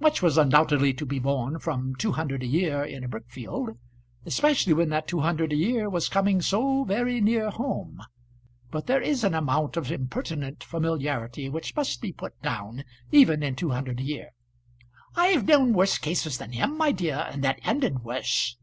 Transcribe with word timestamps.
Much 0.00 0.20
was 0.20 0.36
undoubtedly 0.36 0.92
to 0.92 1.06
be 1.06 1.18
borne 1.18 1.58
from 1.58 1.94
two 1.94 2.12
hundred 2.12 2.42
a 2.42 2.46
year 2.46 2.84
in 2.84 3.02
a 3.02 3.08
brick 3.08 3.24
field, 3.26 3.70
especially 4.26 4.74
when 4.74 4.90
that 4.90 5.08
two 5.08 5.20
hundred 5.20 5.50
a 5.50 5.56
year 5.56 5.88
was 5.88 6.10
coming 6.10 6.42
so 6.42 6.84
very 6.84 7.22
near 7.22 7.48
home; 7.48 7.98
but 8.70 8.86
there 8.86 9.00
is 9.00 9.24
an 9.24 9.32
amount 9.32 9.78
of 9.78 9.90
impertinent 9.90 10.62
familiarity 10.62 11.48
which 11.48 11.74
must 11.74 12.02
be 12.02 12.12
put 12.12 12.38
down 12.42 12.84
even 13.12 13.42
in 13.42 13.56
two 13.56 13.70
hundred 13.70 13.98
a 13.98 14.02
year. 14.04 14.32
"I've 15.16 15.48
known 15.48 15.72
worse 15.72 15.96
cases 15.96 16.36
than 16.36 16.52
him, 16.52 16.76
my 16.76 16.92
dear; 16.92 17.26
and 17.32 17.42
that 17.42 17.58
ended 17.64 18.00
worse." 18.04 18.58